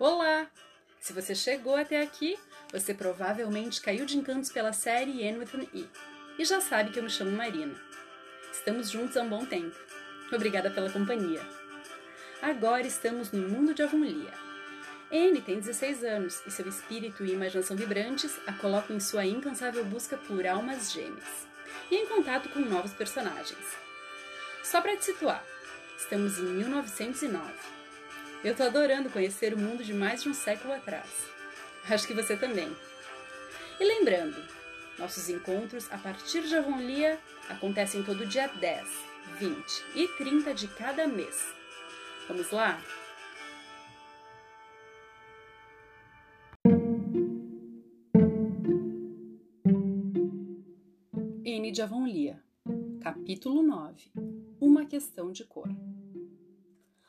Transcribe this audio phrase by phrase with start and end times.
[0.00, 0.46] Olá!
[0.98, 2.38] Se você chegou até aqui,
[2.72, 5.86] você provavelmente caiu de encantos pela série N with an E
[6.38, 7.78] e já sabe que eu me chamo Marina.
[8.50, 9.76] Estamos juntos há um bom tempo.
[10.32, 11.46] Obrigada pela companhia.
[12.40, 14.32] Agora estamos no mundo de Avonlea.
[15.12, 19.84] Anne tem 16 anos e seu espírito e imaginação vibrantes a colocam em sua incansável
[19.84, 21.46] busca por almas gêmeas
[21.90, 23.76] e em contato com novos personagens.
[24.64, 25.44] Só para te situar,
[25.98, 27.79] estamos em 1909.
[28.42, 31.10] Eu tô adorando conhecer o mundo de mais de um século atrás.
[31.90, 32.74] Acho que você também.
[33.78, 34.42] E lembrando,
[34.98, 37.18] nossos encontros a partir de Avonlea
[37.50, 38.88] acontecem todo dia 10,
[39.38, 41.54] 20 e 30 de cada mês.
[42.28, 42.82] Vamos lá?
[51.44, 52.42] N de Avonlea,
[53.02, 54.10] capítulo 9
[54.58, 55.68] Uma questão de cor.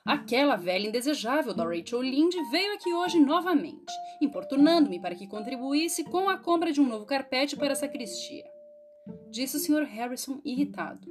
[0.05, 6.27] Aquela velha indesejável da Rachel Lynde veio aqui hoje novamente, importunando-me para que contribuísse com
[6.27, 8.43] a compra de um novo carpete para a sacristia.
[9.29, 9.83] Disse o Sr.
[9.83, 11.07] Harrison irritado.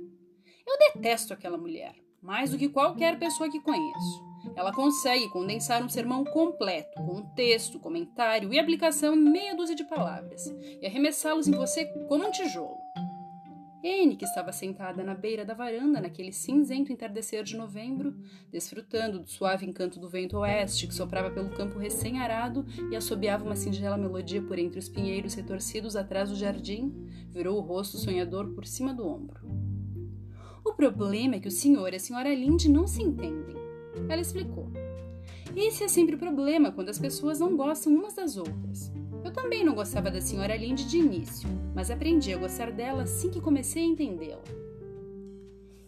[0.67, 4.31] Eu detesto aquela mulher, mais do que qualquer pessoa que conheço.
[4.57, 9.85] Ela consegue condensar um sermão completo, com texto, comentário e aplicação em meia dúzia de
[9.85, 10.47] palavras,
[10.81, 12.77] e arremessá-los em você como um tijolo.
[13.83, 18.15] Anne, que estava sentada na beira da varanda naquele cinzento entardecer de novembro,
[18.53, 23.57] desfrutando do suave encanto do vento oeste que soprava pelo campo recém-arado e assobiava uma
[23.57, 26.93] singela melodia por entre os pinheiros retorcidos atrás do jardim,
[27.31, 29.41] virou o rosto sonhador por cima do ombro.
[30.63, 33.57] O problema é que o senhor e a senhora Linde não se entendem.
[34.09, 34.71] Ela explicou.
[35.57, 38.90] Esse é sempre o problema quando as pessoas não gostam umas das outras.
[39.31, 43.31] Eu também não gostava da senhora Linde de início, mas aprendi a gostar dela assim
[43.31, 44.43] que comecei a entendê-la.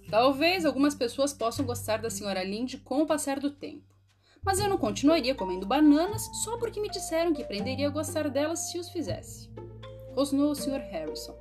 [0.09, 3.97] Talvez algumas pessoas possam gostar da senhora Linde com o passar do tempo,
[4.45, 8.71] mas eu não continuaria comendo bananas só porque me disseram que aprenderia a gostar delas
[8.71, 9.51] se os fizesse.
[10.15, 10.79] Rosnou o Sr.
[10.93, 11.35] Harrison.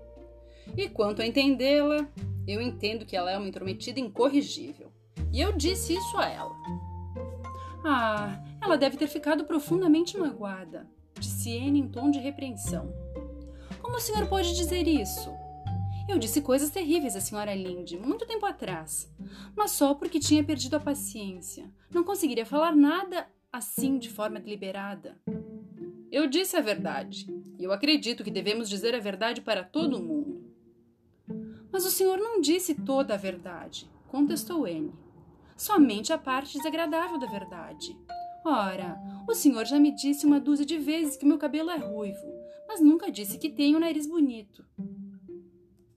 [0.75, 2.09] E quanto a entendê-la,
[2.47, 4.91] eu entendo que ela é uma intrometida incorrigível.
[5.31, 6.55] E eu disse isso a ela.
[7.85, 10.89] Ah, ela deve ter ficado profundamente magoada
[11.19, 12.93] disse Anne em tom de repreensão.
[13.81, 15.29] Como o senhor pode dizer isso?
[16.07, 19.09] Eu disse coisas terríveis à senhora Linde muito tempo atrás,
[19.55, 21.71] mas só porque tinha perdido a paciência.
[21.89, 25.17] Não conseguiria falar nada assim de forma deliberada.
[26.11, 30.43] Eu disse a verdade, e eu acredito que devemos dizer a verdade para todo mundo.
[31.71, 34.93] Mas o senhor não disse toda a verdade, contestou Anne.
[35.55, 37.97] Somente a parte desagradável da verdade.
[38.43, 38.99] Ora,
[39.31, 42.19] o senhor já me disse uma dúzia de vezes que meu cabelo é ruivo,
[42.67, 44.65] mas nunca disse que tenho um nariz bonito.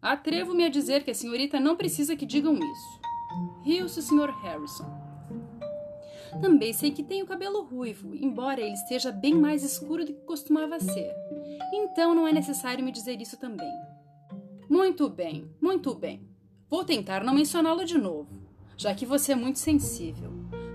[0.00, 3.00] Atrevo-me a dizer que a senhorita não precisa que digam isso.
[3.65, 4.31] Riu-se o Sr.
[4.43, 5.05] Harrison.
[6.41, 10.78] Também sei que tenho cabelo ruivo, embora ele esteja bem mais escuro do que costumava
[10.78, 11.15] ser.
[11.72, 13.71] Então não é necessário me dizer isso também.
[14.69, 16.28] Muito bem, muito bem.
[16.69, 18.43] Vou tentar não mencioná-lo de novo,
[18.77, 20.33] já que você é muito sensível.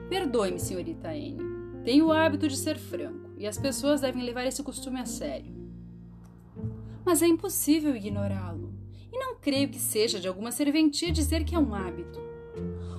[0.09, 1.49] Perdoe-me, senhorita Anne.
[1.84, 5.53] Tenho o hábito de ser franco, e as pessoas devem levar esse costume a sério.
[7.06, 8.73] Mas é impossível ignorá-lo,
[9.12, 12.19] e não creio que seja de alguma serventia dizer que é um hábito.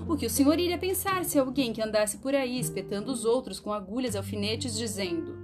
[0.08, 3.60] O que o senhor iria pensar se alguém que andasse por aí espetando os outros
[3.60, 5.38] com agulhas e alfinetes, dizendo: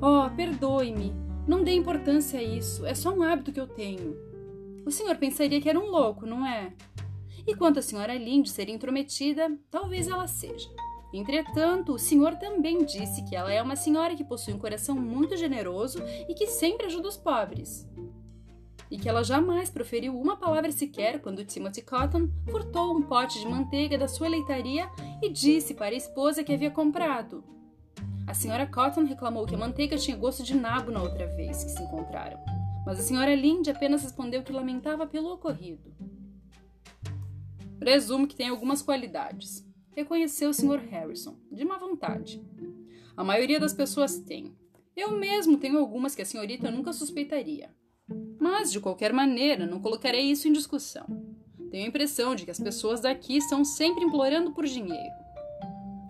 [0.00, 1.12] Oh, perdoe-me,
[1.46, 4.16] não dê importância a isso, é só um hábito que eu tenho.
[4.86, 6.72] O senhor pensaria que era um louco, não é?
[7.46, 10.70] E quanto à senhora Linde ser intrometida, talvez ela seja.
[11.12, 15.36] Entretanto, o senhor também disse que ela é uma senhora que possui um coração muito
[15.36, 15.98] generoso
[16.28, 17.88] e que sempre ajuda os pobres.
[18.88, 23.46] E que ela jamais proferiu uma palavra sequer quando Timothy Cotton furtou um pote de
[23.46, 24.88] manteiga da sua leitaria
[25.22, 27.42] e disse para a esposa que havia comprado.
[28.26, 31.70] A senhora Cotton reclamou que a manteiga tinha gosto de nabo na outra vez que
[31.70, 32.38] se encontraram,
[32.86, 35.92] mas a senhora Linde apenas respondeu que lamentava pelo ocorrido.
[37.78, 40.78] Presumo que tem algumas qualidades, reconheceu o Sr.
[40.90, 42.42] Harrison, de má vontade.
[43.16, 44.54] A maioria das pessoas tem.
[44.96, 47.70] Eu mesmo tenho algumas que a senhorita nunca suspeitaria.
[48.40, 51.06] Mas, de qualquer maneira, não colocarei isso em discussão.
[51.70, 55.14] Tenho a impressão de que as pessoas daqui estão sempre implorando por dinheiro.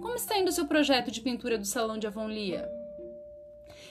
[0.01, 2.80] Como está indo o seu projeto de pintura do Salão de Avonlea?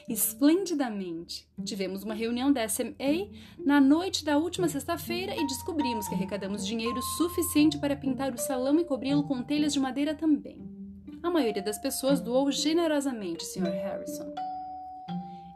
[0.09, 1.47] Esplendidamente.
[1.63, 3.29] Tivemos uma reunião da SMA
[3.63, 8.79] na noite da última sexta-feira e descobrimos que arrecadamos dinheiro suficiente para pintar o salão
[8.79, 10.67] e cobri-lo com telhas de madeira também.
[11.21, 13.69] A maioria das pessoas doou generosamente, Sr.
[13.69, 14.33] Harrison.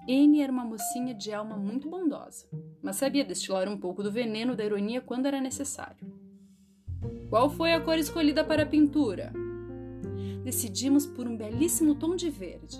[0.08, 2.46] Anne era uma mocinha de alma muito bondosa,
[2.82, 6.06] mas sabia destilar um pouco do veneno da ironia quando era necessário.
[7.30, 9.32] Qual foi a cor escolhida para a pintura?
[10.44, 12.78] decidimos por um belíssimo tom de verde.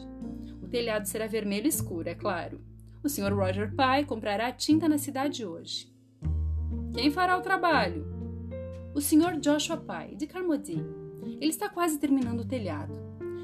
[0.74, 2.60] Telhado será vermelho escuro, é claro.
[3.04, 3.32] O Sr.
[3.32, 5.88] Roger Pye comprará tinta na cidade hoje.
[6.96, 8.04] Quem fará o trabalho?
[8.96, 9.40] O Sr.
[9.40, 10.84] Joshua Pye, de Carmody.
[11.40, 12.92] Ele está quase terminando o telhado.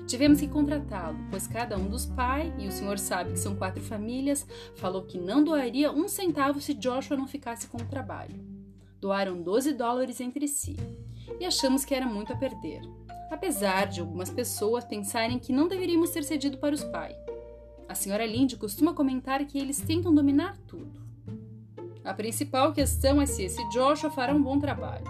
[0.07, 3.83] Tivemos que contratá-lo, pois cada um dos pais, e o senhor sabe que são quatro
[3.83, 8.43] famílias, falou que não doaria um centavo se Joshua não ficasse com o trabalho.
[8.99, 10.77] Doaram 12 dólares entre si,
[11.39, 12.81] e achamos que era muito a perder,
[13.29, 17.15] apesar de algumas pessoas pensarem que não deveríamos ter cedido para os pais.
[17.87, 21.01] A senhora Lindy costuma comentar que eles tentam dominar tudo.
[22.03, 25.05] A principal questão é se esse Joshua fará um bom trabalho.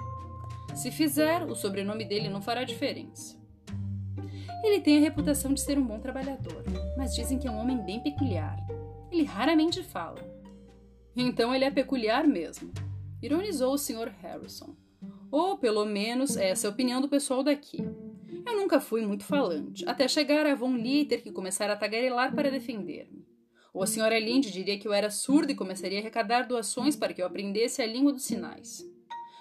[0.75, 3.37] Se fizer, o sobrenome dele não fará diferença.
[4.63, 6.63] Ele tem a reputação de ser um bom trabalhador,
[6.97, 8.57] mas dizem que é um homem bem peculiar.
[9.11, 10.19] Ele raramente fala.
[11.15, 12.71] Então ele é peculiar mesmo,
[13.21, 14.11] ironizou o Sr.
[14.21, 14.75] Harrison.
[15.31, 17.83] Ou, pelo menos, essa é a opinião do pessoal daqui.
[18.49, 22.33] Eu nunca fui muito falante, até chegar a Von Lee ter que começar a tagarelar
[22.33, 23.23] para defender-me.
[23.71, 24.17] Ou a Sra.
[24.17, 27.79] Linde diria que eu era surda e começaria a arrecadar doações para que eu aprendesse
[27.79, 28.83] a língua dos sinais.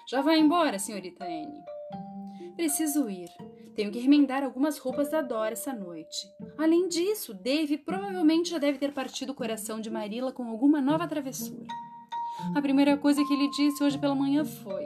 [0.07, 1.59] Já vai embora, senhorita Anne.
[2.55, 3.29] Preciso ir.
[3.75, 6.27] Tenho que remendar algumas roupas da Dora essa noite.
[6.55, 11.07] Além disso, Dave provavelmente já deve ter partido o coração de Marilla com alguma nova
[11.07, 11.65] travessura.
[12.55, 14.85] A primeira coisa que ele disse hoje pela manhã foi: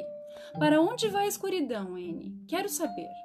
[0.58, 2.34] Para onde vai a escuridão, Anne?
[2.48, 3.23] Quero saber.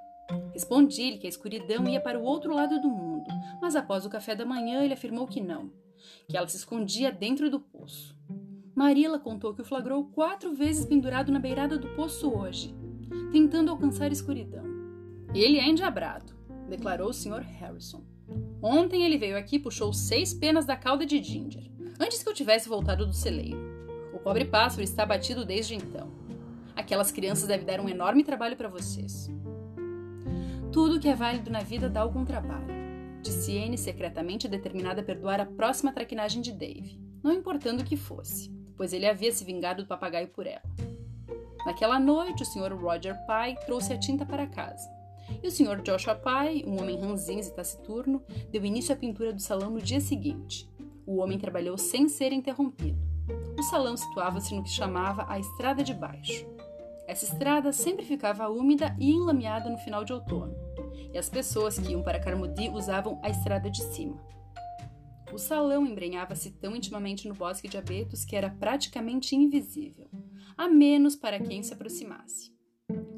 [0.52, 3.24] Respondi-lhe que a escuridão ia para o outro lado do mundo,
[3.60, 5.70] mas após o café da manhã ele afirmou que não,
[6.28, 8.16] que ela se escondia dentro do poço.
[8.74, 12.74] Marilla contou que o flagrou quatro vezes pendurado na beirada do poço hoje,
[13.32, 14.64] tentando alcançar a escuridão.
[15.34, 16.32] Ele é endiabrado,
[16.68, 17.42] declarou o Sr.
[17.42, 18.04] Harrison.
[18.62, 22.34] Ontem ele veio aqui e puxou seis penas da cauda de Ginger, antes que eu
[22.34, 23.58] tivesse voltado do celeiro.
[24.12, 26.10] O pobre pássaro está abatido desde então.
[26.74, 29.28] Aquelas crianças devem dar um enorme trabalho para vocês.
[30.72, 32.66] Tudo que é válido na vida dá algum trabalho,
[33.22, 37.96] disse Anne secretamente determinada a perdoar a próxima traquinagem de Dave, não importando o que
[37.96, 40.62] fosse, pois ele havia se vingado do papagaio por ela.
[41.66, 42.74] Naquela noite, o Sr.
[42.74, 44.98] Roger Pye trouxe a tinta para casa
[45.42, 45.82] e o Sr.
[45.82, 50.00] Joshua Pye, um homem ranzinza e taciturno, deu início à pintura do salão no dia
[50.00, 50.68] seguinte.
[51.06, 52.98] O homem trabalhou sem ser interrompido.
[53.58, 56.46] O salão situava-se no que chamava a Estrada de Baixo.
[57.08, 60.54] Essa estrada sempre ficava úmida e enlameada no final de outono,
[61.10, 64.22] e as pessoas que iam para Carmody usavam a estrada de cima.
[65.32, 70.06] O salão embrenhava-se tão intimamente no bosque de abetos que era praticamente invisível,
[70.54, 72.52] a menos para quem se aproximasse.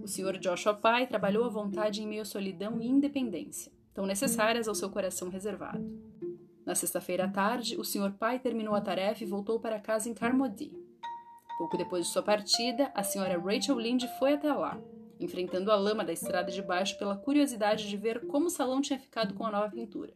[0.00, 0.38] O Sr.
[0.38, 4.88] Joshua Pai trabalhou à vontade em meio à solidão e independência, tão necessárias ao seu
[4.88, 5.84] coração reservado.
[6.64, 8.12] Na sexta-feira à tarde, o Sr.
[8.16, 10.89] Pai terminou a tarefa e voltou para casa em Carmody.
[11.60, 13.38] Pouco depois de sua partida, a Sra.
[13.38, 14.80] Rachel Lynde foi até lá,
[15.20, 18.98] enfrentando a lama da estrada de baixo pela curiosidade de ver como o salão tinha
[18.98, 20.14] ficado com a nova pintura.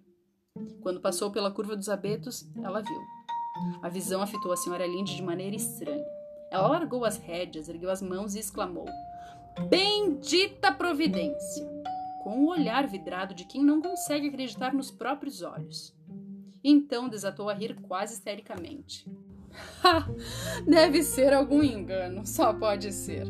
[0.80, 2.98] Quando passou pela curva dos abetos, ela viu.
[3.82, 4.86] A visão afitou a Sra.
[4.86, 6.02] Lynde de maneira estranha.
[6.50, 8.86] Ela largou as rédeas, ergueu as mãos e exclamou:
[9.68, 11.68] Bendita providência!
[12.22, 15.94] Com o olhar vidrado de quem não consegue acreditar nos próprios olhos.
[16.64, 19.06] Então desatou a rir quase histericamente.
[20.66, 23.26] Deve ser algum engano, só pode ser.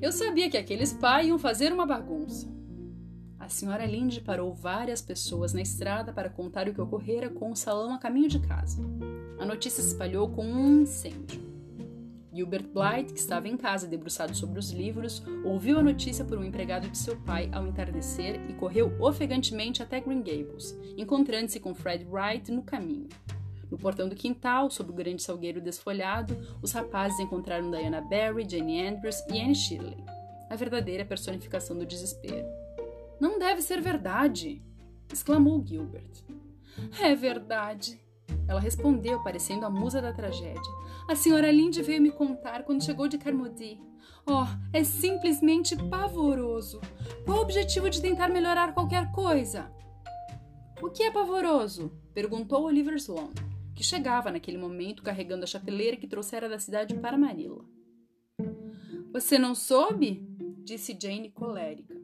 [0.00, 2.48] Eu sabia que aqueles pais iam fazer uma bagunça.
[3.38, 7.56] A senhora Linde parou várias pessoas na estrada para contar o que ocorrera com o
[7.56, 8.82] salão a caminho de casa.
[9.38, 11.46] A notícia se espalhou como um incêndio.
[12.32, 16.44] Gilbert Blythe, que estava em casa debruçado sobre os livros, ouviu a notícia por um
[16.44, 22.04] empregado de seu pai ao entardecer e correu ofegantemente até Green Gables, encontrando-se com Fred
[22.04, 23.08] Wright no caminho.
[23.70, 28.86] No portão do quintal, sob o grande salgueiro desfolhado, os rapazes encontraram Diana Barry, Jane
[28.86, 30.04] Andrews e Anne Shirley,
[30.48, 32.46] a verdadeira personificação do desespero.
[33.20, 34.62] Não deve ser verdade!
[35.12, 36.24] exclamou Gilbert.
[37.00, 37.98] É verdade,
[38.48, 40.72] ela respondeu, parecendo a musa da tragédia.
[41.08, 43.80] A senhora Linde veio me contar quando chegou de Carmody.
[44.26, 46.80] Oh, é simplesmente pavoroso.
[47.24, 49.70] Qual o objetivo de tentar melhorar qualquer coisa?
[50.80, 51.92] O que é pavoroso?
[52.12, 53.34] perguntou Oliver Sloane,
[53.76, 57.62] que chegava naquele momento carregando a chapeleira que trouxera da cidade para Marilla.
[59.12, 60.26] Você não soube?
[60.64, 61.94] disse Jane colérica.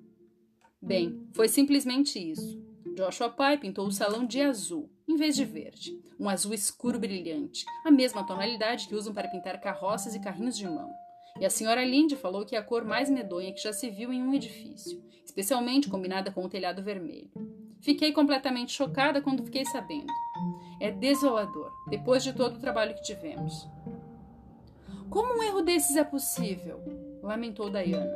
[0.80, 2.62] Bem, foi simplesmente isso.
[2.94, 7.64] Joshua Pye pintou o salão de azul, em vez de verde, um azul escuro brilhante,
[7.84, 10.90] a mesma tonalidade que usam para pintar carroças e carrinhos de mão.
[11.40, 14.12] E a senhora Linde falou que é a cor mais medonha que já se viu
[14.12, 17.30] em um edifício, especialmente combinada com o telhado vermelho.
[17.80, 20.12] Fiquei completamente chocada quando fiquei sabendo.
[20.82, 23.68] É desolador, depois de todo o trabalho que tivemos.
[25.08, 26.80] Como um erro desses é possível?
[27.22, 28.12] lamentou Diana.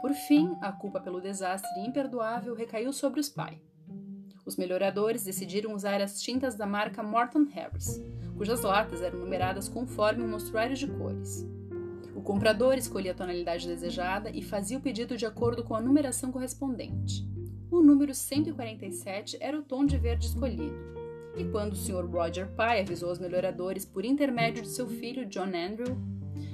[0.00, 3.60] Por fim, a culpa pelo desastre imperdoável recaiu sobre os pai.
[4.46, 8.00] Os melhoradores decidiram usar as tintas da marca Morton Harris,
[8.36, 11.44] cujas latas eram numeradas conforme um mostruário de cores.
[12.14, 16.30] O comprador escolhia a tonalidade desejada e fazia o pedido de acordo com a numeração
[16.30, 17.28] correspondente.
[17.68, 21.01] O número 147 era o tom de verde escolhido.
[21.36, 22.04] E quando o Sr.
[22.04, 25.96] Roger Pye avisou aos melhoradores por intermédio de seu filho John Andrew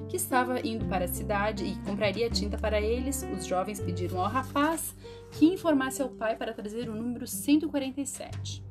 [0.08, 4.30] que estava indo para a cidade e compraria tinta para eles, os jovens pediram ao
[4.30, 4.94] rapaz
[5.32, 8.64] que informasse ao pai para trazer o número 147.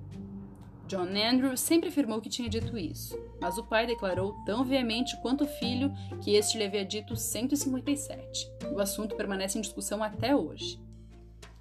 [0.88, 5.44] John Andrew sempre afirmou que tinha dito isso, mas o pai declarou tão veemente quanto
[5.44, 8.50] o filho que este lhe havia dito 157.
[8.74, 10.80] O assunto permanece em discussão até hoje.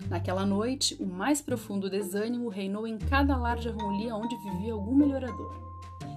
[0.09, 4.95] Naquela noite, o mais profundo desânimo reinou em cada lar de Armolia onde vivia algum
[4.95, 5.67] melhorador.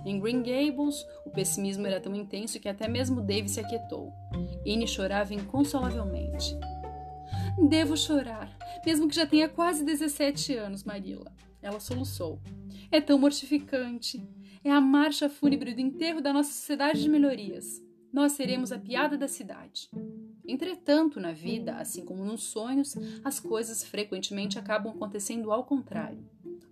[0.06, 4.14] Em Green Gables, o pessimismo era tão intenso que até mesmo Dave se aquietou.
[4.66, 6.56] Anne chorava inconsolavelmente.
[7.68, 8.56] Devo chorar,
[8.86, 11.32] mesmo que já tenha quase 17 anos, Marilla.
[11.62, 12.40] Ela soluçou.
[12.92, 14.26] É tão mortificante.
[14.64, 17.82] É a marcha fúnebre do enterro da nossa sociedade de melhorias.
[18.12, 19.90] Nós seremos a piada da cidade.
[20.48, 26.24] Entretanto, na vida, assim como nos sonhos, as coisas frequentemente acabam acontecendo ao contrário.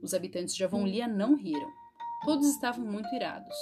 [0.01, 1.71] Os habitantes de Avonlea não riram.
[2.25, 3.55] Todos estavam muito irados.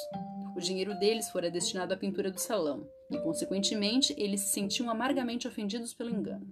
[0.55, 5.47] O dinheiro deles fora destinado à pintura do salão, e, consequentemente, eles se sentiam amargamente
[5.47, 6.47] ofendidos pelo engano.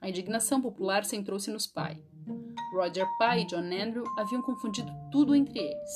[0.00, 2.02] A indignação popular centrou-se nos Pai.
[2.74, 5.90] Roger Pye e John Andrew haviam confundido tudo entre eles.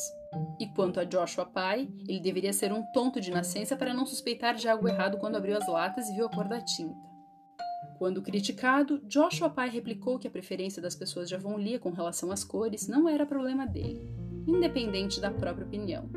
[0.59, 4.55] E quanto a Joshua Pye, ele deveria ser um tonto de nascença para não suspeitar
[4.55, 7.07] de algo errado quando abriu as latas e viu a cor da tinta.
[7.99, 12.45] Quando criticado, Joshua Pye replicou que a preferência das pessoas de Avonlea com relação às
[12.45, 16.09] cores não era problema dele independente da própria opinião.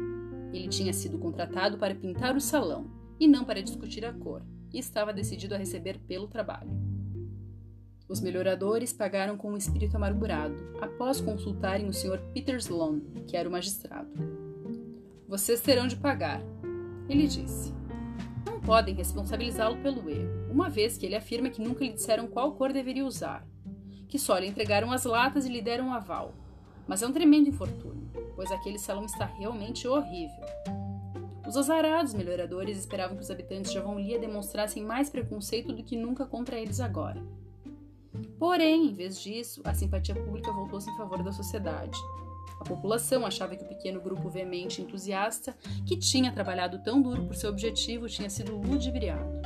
[0.54, 4.80] Ele tinha sido contratado para pintar o salão e não para discutir a cor, e
[4.80, 6.89] estava decidido a receber pelo trabalho.
[8.10, 12.20] Os melhoradores pagaram com um espírito amargurado, após consultarem o Sr.
[12.34, 14.10] Peter Sloan, que era o magistrado.
[15.28, 16.42] Vocês terão de pagar,
[17.08, 17.72] ele disse.
[18.46, 22.54] Não podem responsabilizá-lo pelo erro, uma vez que ele afirma que nunca lhe disseram qual
[22.56, 23.48] cor deveria usar,
[24.08, 26.34] que só lhe entregaram as latas e lhe deram um aval.
[26.88, 30.46] Mas é um tremendo infortúnio pois aquele salão está realmente horrível.
[31.46, 36.26] Os azarados melhoradores esperavam que os habitantes de Avonlea demonstrassem mais preconceito do que nunca
[36.26, 37.22] contra eles agora.
[38.40, 42.00] Porém, em vez disso, a simpatia pública voltou-se em favor da sociedade.
[42.60, 45.56] A população achava que o pequeno grupo veemente entusiasta,
[45.86, 49.40] que tinha trabalhado tão duro por seu objetivo, tinha sido ludibriado.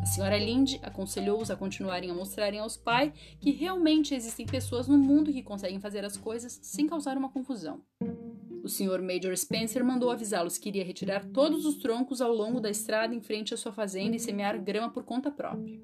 [0.00, 4.98] A senhora Linde aconselhou-os a continuarem a mostrarem aos pais que realmente existem pessoas no
[4.98, 7.80] mundo que conseguem fazer as coisas sem causar uma confusão.
[8.62, 9.00] O Sr.
[9.02, 13.20] Major Spencer mandou avisá-los que iria retirar todos os troncos ao longo da estrada em
[13.20, 15.80] frente à sua fazenda e semear grama por conta própria.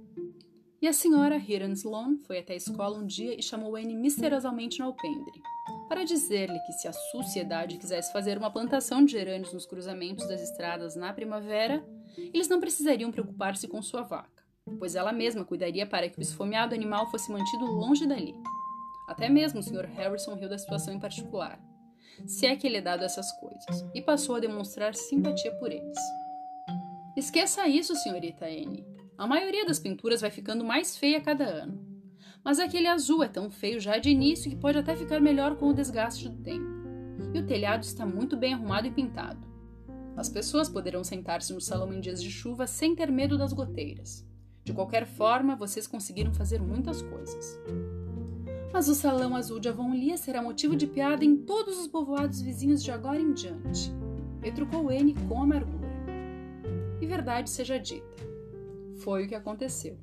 [0.83, 4.79] E a senhora Hiram Sloan foi até a escola um dia e chamou Anne misteriosamente
[4.79, 5.43] no alpendre,
[5.87, 10.41] para dizer-lhe que se a sociedade quisesse fazer uma plantação de gerânios nos cruzamentos das
[10.41, 11.87] estradas na primavera,
[12.33, 14.43] eles não precisariam preocupar-se com sua vaca,
[14.79, 18.35] pois ela mesma cuidaria para que o esfomeado animal fosse mantido longe dali.
[19.07, 19.85] Até mesmo o Sr.
[19.85, 21.61] Harrison riu da situação em particular,
[22.27, 25.99] se é que ele é dado essas coisas, e passou a demonstrar simpatia por eles.
[27.15, 28.90] Esqueça isso, senhorita Anne.
[29.21, 31.79] A maioria das pinturas vai ficando mais feia a cada ano.
[32.43, 35.69] Mas aquele azul é tão feio já de início que pode até ficar melhor com
[35.69, 36.65] o desgaste do tempo.
[37.35, 39.47] E o telhado está muito bem arrumado e pintado.
[40.17, 44.27] As pessoas poderão sentar-se no salão em dias de chuva sem ter medo das goteiras.
[44.65, 47.61] De qualquer forma, vocês conseguiram fazer muitas coisas.
[48.73, 52.83] Mas o salão azul de Avonlea será motivo de piada em todos os povoados vizinhos
[52.83, 53.93] de agora em diante.
[54.41, 55.91] Retrucou N com amargura.
[57.03, 58.30] E verdade seja dita,
[59.03, 59.99] foi o que aconteceu.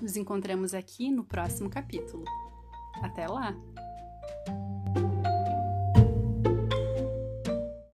[0.00, 2.24] Nos encontramos aqui no próximo capítulo.
[3.02, 3.56] Até lá!